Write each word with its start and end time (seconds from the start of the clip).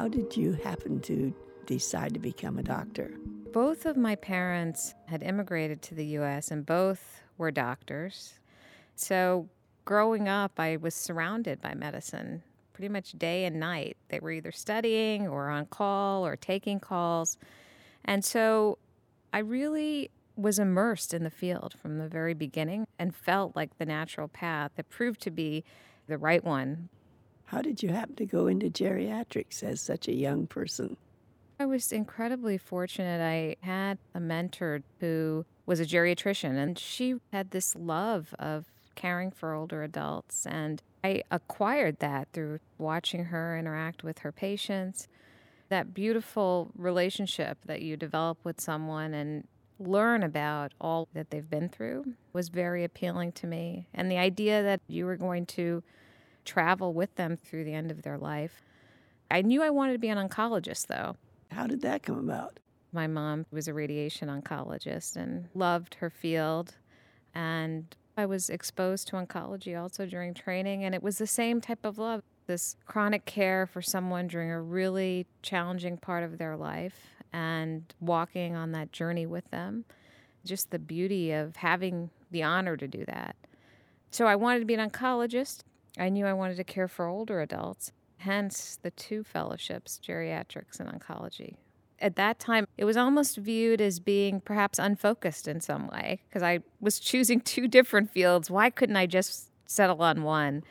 How 0.00 0.08
did 0.08 0.34
you 0.34 0.52
happen 0.52 1.00
to 1.00 1.30
decide 1.66 2.14
to 2.14 2.20
become 2.20 2.56
a 2.56 2.62
doctor? 2.62 3.10
Both 3.52 3.84
of 3.84 3.98
my 3.98 4.16
parents 4.16 4.94
had 5.04 5.22
immigrated 5.22 5.82
to 5.82 5.94
the 5.94 6.06
US 6.16 6.50
and 6.50 6.64
both 6.64 7.20
were 7.36 7.50
doctors. 7.50 8.38
So 8.96 9.50
growing 9.84 10.26
up, 10.26 10.58
I 10.58 10.78
was 10.78 10.94
surrounded 10.94 11.60
by 11.60 11.74
medicine 11.74 12.42
pretty 12.72 12.88
much 12.88 13.12
day 13.18 13.44
and 13.44 13.60
night. 13.60 13.98
They 14.08 14.20
were 14.20 14.30
either 14.30 14.52
studying 14.52 15.28
or 15.28 15.50
on 15.50 15.66
call 15.66 16.24
or 16.24 16.34
taking 16.34 16.80
calls. 16.80 17.36
And 18.02 18.24
so 18.24 18.78
I 19.34 19.40
really 19.40 20.10
was 20.34 20.58
immersed 20.58 21.12
in 21.12 21.24
the 21.24 21.30
field 21.30 21.74
from 21.74 21.98
the 21.98 22.08
very 22.08 22.32
beginning 22.32 22.86
and 22.98 23.14
felt 23.14 23.54
like 23.54 23.76
the 23.76 23.84
natural 23.84 24.28
path 24.28 24.70
that 24.76 24.88
proved 24.88 25.20
to 25.20 25.30
be 25.30 25.62
the 26.06 26.16
right 26.16 26.42
one. 26.42 26.88
How 27.50 27.62
did 27.62 27.82
you 27.82 27.88
happen 27.88 28.14
to 28.14 28.26
go 28.26 28.46
into 28.46 28.70
geriatrics 28.70 29.64
as 29.64 29.80
such 29.80 30.06
a 30.06 30.14
young 30.14 30.46
person? 30.46 30.96
I 31.58 31.66
was 31.66 31.90
incredibly 31.90 32.56
fortunate. 32.56 33.20
I 33.20 33.56
had 33.66 33.98
a 34.14 34.20
mentor 34.20 34.82
who 35.00 35.44
was 35.66 35.80
a 35.80 35.84
geriatrician, 35.84 36.56
and 36.56 36.78
she 36.78 37.16
had 37.32 37.50
this 37.50 37.74
love 37.74 38.36
of 38.38 38.66
caring 38.94 39.32
for 39.32 39.52
older 39.52 39.82
adults. 39.82 40.46
And 40.46 40.80
I 41.02 41.24
acquired 41.32 41.98
that 41.98 42.28
through 42.32 42.60
watching 42.78 43.24
her 43.24 43.58
interact 43.58 44.04
with 44.04 44.20
her 44.20 44.30
patients. 44.30 45.08
That 45.70 45.92
beautiful 45.92 46.70
relationship 46.76 47.58
that 47.66 47.82
you 47.82 47.96
develop 47.96 48.38
with 48.44 48.60
someone 48.60 49.12
and 49.12 49.48
learn 49.80 50.22
about 50.22 50.72
all 50.80 51.08
that 51.14 51.30
they've 51.30 51.50
been 51.50 51.68
through 51.68 52.14
was 52.32 52.48
very 52.48 52.84
appealing 52.84 53.32
to 53.32 53.48
me. 53.48 53.88
And 53.92 54.08
the 54.08 54.18
idea 54.18 54.62
that 54.62 54.82
you 54.86 55.04
were 55.04 55.16
going 55.16 55.46
to 55.46 55.82
travel 56.44 56.92
with 56.92 57.14
them 57.16 57.36
through 57.36 57.64
the 57.64 57.74
end 57.74 57.90
of 57.90 58.02
their 58.02 58.18
life. 58.18 58.62
I 59.30 59.42
knew 59.42 59.62
I 59.62 59.70
wanted 59.70 59.92
to 59.92 59.98
be 59.98 60.08
an 60.08 60.18
oncologist, 60.18 60.86
though. 60.86 61.16
How 61.50 61.66
did 61.66 61.82
that 61.82 62.02
come 62.02 62.18
about? 62.18 62.58
My 62.92 63.06
mom 63.06 63.46
was 63.52 63.68
a 63.68 63.74
radiation 63.74 64.28
oncologist 64.28 65.16
and 65.16 65.48
loved 65.54 65.94
her 65.96 66.10
field. 66.10 66.76
And 67.34 67.94
I 68.16 68.26
was 68.26 68.50
exposed 68.50 69.08
to 69.08 69.16
oncology 69.16 69.80
also 69.80 70.06
during 70.06 70.34
training, 70.34 70.84
and 70.84 70.94
it 70.94 71.02
was 71.02 71.18
the 71.18 71.26
same 71.26 71.60
type 71.60 71.84
of 71.84 71.98
love 71.98 72.22
this 72.46 72.74
chronic 72.84 73.24
care 73.26 73.64
for 73.64 73.80
someone 73.80 74.26
during 74.26 74.50
a 74.50 74.60
really 74.60 75.24
challenging 75.40 75.96
part 75.96 76.24
of 76.24 76.36
their 76.36 76.56
life 76.56 77.06
and 77.32 77.94
walking 78.00 78.56
on 78.56 78.72
that 78.72 78.90
journey 78.90 79.24
with 79.24 79.48
them. 79.50 79.84
Just 80.44 80.70
the 80.70 80.78
beauty 80.80 81.30
of 81.30 81.54
having 81.56 82.10
the 82.32 82.42
honor 82.42 82.76
to 82.76 82.88
do 82.88 83.04
that. 83.06 83.36
So 84.10 84.26
I 84.26 84.34
wanted 84.34 84.58
to 84.58 84.64
be 84.64 84.74
an 84.74 84.90
oncologist. 84.90 85.60
I 85.98 86.08
knew 86.08 86.26
I 86.26 86.32
wanted 86.32 86.56
to 86.56 86.64
care 86.64 86.88
for 86.88 87.06
older 87.06 87.40
adults, 87.40 87.92
hence 88.18 88.78
the 88.82 88.90
two 88.90 89.24
fellowships, 89.24 90.00
geriatrics 90.06 90.78
and 90.78 90.88
oncology. 90.88 91.56
At 91.98 92.16
that 92.16 92.38
time, 92.38 92.66
it 92.78 92.84
was 92.84 92.96
almost 92.96 93.36
viewed 93.36 93.80
as 93.80 94.00
being 94.00 94.40
perhaps 94.40 94.78
unfocused 94.78 95.46
in 95.46 95.60
some 95.60 95.88
way 95.88 96.22
because 96.28 96.42
I 96.42 96.60
was 96.80 96.98
choosing 96.98 97.40
two 97.42 97.68
different 97.68 98.10
fields. 98.10 98.50
Why 98.50 98.70
couldn't 98.70 98.96
I 98.96 99.06
just 99.06 99.50
settle 99.66 100.02
on 100.02 100.22
one? 100.22 100.62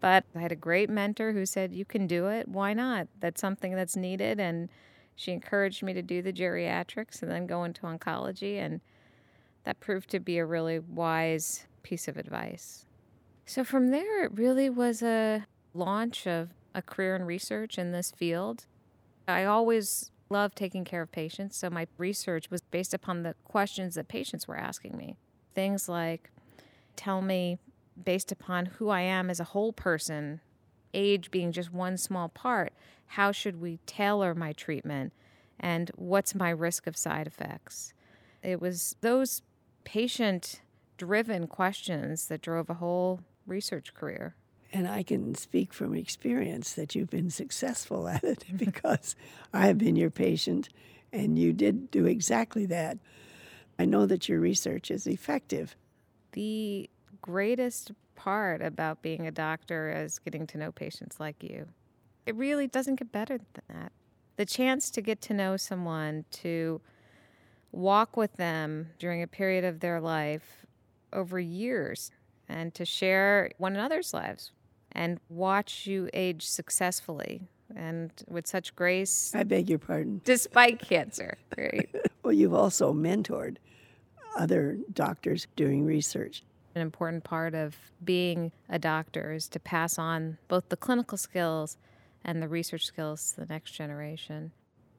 But 0.00 0.24
I 0.34 0.40
had 0.40 0.52
a 0.52 0.56
great 0.56 0.90
mentor 0.90 1.32
who 1.32 1.44
said, 1.46 1.74
You 1.74 1.84
can 1.84 2.06
do 2.06 2.28
it. 2.28 2.48
Why 2.48 2.74
not? 2.74 3.08
That's 3.18 3.40
something 3.40 3.74
that's 3.74 3.96
needed. 3.96 4.40
And 4.40 4.68
she 5.14 5.32
encouraged 5.32 5.82
me 5.82 5.92
to 5.92 6.02
do 6.02 6.22
the 6.22 6.32
geriatrics 6.32 7.22
and 7.22 7.30
then 7.30 7.46
go 7.46 7.64
into 7.64 7.82
oncology. 7.82 8.56
And 8.56 8.80
that 9.64 9.80
proved 9.80 10.10
to 10.10 10.20
be 10.20 10.38
a 10.38 10.46
really 10.46 10.78
wise 10.78 11.66
piece 11.82 12.08
of 12.08 12.16
advice. 12.16 12.86
So 13.50 13.64
from 13.64 13.88
there, 13.88 14.22
it 14.22 14.38
really 14.38 14.70
was 14.70 15.02
a 15.02 15.44
launch 15.74 16.24
of 16.24 16.50
a 16.72 16.80
career 16.80 17.16
in 17.16 17.24
research 17.24 17.78
in 17.78 17.90
this 17.90 18.12
field. 18.12 18.66
I 19.26 19.44
always 19.44 20.12
loved 20.28 20.54
taking 20.54 20.84
care 20.84 21.02
of 21.02 21.10
patients, 21.10 21.56
so 21.56 21.68
my 21.68 21.88
research 21.98 22.48
was 22.48 22.60
based 22.60 22.94
upon 22.94 23.24
the 23.24 23.34
questions 23.42 23.96
that 23.96 24.06
patients 24.06 24.46
were 24.46 24.56
asking 24.56 24.96
me. 24.96 25.16
Things 25.52 25.88
like, 25.88 26.30
tell 26.94 27.22
me, 27.22 27.58
based 28.04 28.30
upon 28.30 28.66
who 28.66 28.88
I 28.88 29.00
am 29.00 29.28
as 29.28 29.40
a 29.40 29.50
whole 29.50 29.72
person, 29.72 30.40
age 30.94 31.32
being 31.32 31.50
just 31.50 31.72
one 31.72 31.96
small 31.96 32.28
part, 32.28 32.72
how 33.06 33.32
should 33.32 33.60
we 33.60 33.80
tailor 33.84 34.32
my 34.32 34.52
treatment? 34.52 35.12
And 35.58 35.90
what's 35.96 36.36
my 36.36 36.50
risk 36.50 36.86
of 36.86 36.96
side 36.96 37.26
effects? 37.26 37.94
It 38.44 38.60
was 38.60 38.94
those 39.00 39.42
patient 39.82 40.60
driven 40.96 41.48
questions 41.48 42.28
that 42.28 42.42
drove 42.42 42.70
a 42.70 42.74
whole 42.74 43.22
research 43.50 43.92
career. 43.92 44.34
And 44.72 44.88
I 44.88 45.02
can 45.02 45.34
speak 45.34 45.74
from 45.74 45.94
experience 45.94 46.72
that 46.74 46.94
you've 46.94 47.10
been 47.10 47.30
successful 47.30 48.08
at 48.08 48.24
it 48.24 48.44
because 48.56 49.16
I 49.52 49.66
have 49.66 49.78
been 49.78 49.96
your 49.96 50.10
patient 50.10 50.68
and 51.12 51.38
you 51.38 51.52
did 51.52 51.90
do 51.90 52.06
exactly 52.06 52.66
that. 52.66 52.98
I 53.78 53.84
know 53.84 54.06
that 54.06 54.28
your 54.28 54.40
research 54.40 54.90
is 54.90 55.06
effective. 55.06 55.74
The 56.32 56.88
greatest 57.20 57.92
part 58.14 58.62
about 58.62 59.02
being 59.02 59.26
a 59.26 59.30
doctor 59.30 59.90
is 59.90 60.18
getting 60.18 60.46
to 60.48 60.58
know 60.58 60.70
patients 60.70 61.18
like 61.18 61.42
you. 61.42 61.66
It 62.26 62.36
really 62.36 62.66
doesn't 62.66 62.96
get 62.96 63.10
better 63.10 63.38
than 63.38 63.62
that. 63.68 63.92
The 64.36 64.46
chance 64.46 64.90
to 64.90 65.00
get 65.00 65.20
to 65.22 65.34
know 65.34 65.56
someone, 65.56 66.24
to 66.32 66.80
walk 67.72 68.16
with 68.16 68.34
them 68.34 68.90
during 68.98 69.22
a 69.22 69.26
period 69.26 69.64
of 69.64 69.80
their 69.80 70.00
life 70.00 70.66
over 71.12 71.40
years, 71.40 72.10
and 72.50 72.74
to 72.74 72.84
share 72.84 73.50
one 73.58 73.74
another's 73.74 74.12
lives 74.12 74.50
and 74.92 75.20
watch 75.28 75.86
you 75.86 76.10
age 76.12 76.46
successfully 76.46 77.48
and 77.76 78.10
with 78.28 78.46
such 78.46 78.74
grace. 78.74 79.32
I 79.34 79.44
beg 79.44 79.70
your 79.70 79.78
pardon. 79.78 80.20
Despite 80.24 80.80
cancer. 80.80 81.38
Right. 81.56 81.88
well, 82.24 82.32
you've 82.32 82.54
also 82.54 82.92
mentored 82.92 83.56
other 84.36 84.78
doctors 84.92 85.46
doing 85.54 85.84
research. 85.84 86.42
An 86.74 86.82
important 86.82 87.24
part 87.24 87.54
of 87.54 87.76
being 88.04 88.52
a 88.68 88.78
doctor 88.78 89.32
is 89.32 89.48
to 89.48 89.60
pass 89.60 89.98
on 89.98 90.38
both 90.48 90.68
the 90.68 90.76
clinical 90.76 91.18
skills 91.18 91.76
and 92.24 92.42
the 92.42 92.48
research 92.48 92.84
skills 92.86 93.32
to 93.32 93.40
the 93.40 93.46
next 93.46 93.72
generation. 93.72 94.52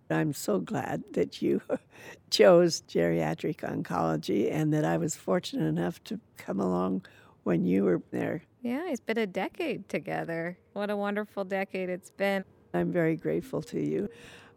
I'm 0.10 0.34
so 0.34 0.60
glad 0.60 1.04
that 1.14 1.42
you 1.42 1.62
chose 2.30 2.84
geriatric 2.90 3.58
oncology 3.58 4.52
and 4.52 4.74
that 4.74 4.84
I 4.84 4.98
was 4.98 5.16
fortunate 5.16 5.68
enough 5.68 6.04
to 6.06 6.20
come 6.38 6.60
along 6.60 7.06
when 7.44 7.66
you 7.66 7.84
were 7.84 8.02
there. 8.12 8.44
Yeah, 8.62 8.90
it's 8.90 9.00
been 9.00 9.18
a 9.18 9.28
decade 9.28 9.90
together. 9.90 10.58
What 10.74 10.90
a 10.90 10.96
wonderful 10.96 11.44
decade 11.44 11.90
it's 11.90 12.12
been. 12.12 12.44
I'm 12.74 12.92
very 12.92 13.16
grateful 13.16 13.62
to 13.64 13.82
you. 13.82 14.10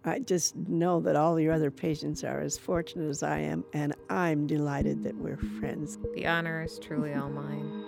I 0.05 0.19
just 0.19 0.55
know 0.55 1.01
that 1.01 1.17
all 1.17 1.41
your 1.41 1.55
other 1.55 1.71
patients 1.71 2.25
are 2.25 2.41
as 2.41 2.59
fortunate 2.59 3.09
as 3.09 3.23
I 3.23 3.39
am, 3.39 3.65
and 3.73 3.95
I'm 4.11 4.47
delighted 4.47 5.03
that 5.05 5.17
we're 5.17 5.39
friends. 5.39 5.99
The 6.15 6.27
honor 6.27 6.63
is 6.63 6.79
truly 6.79 7.15
all 7.15 7.31
mine. 7.31 7.84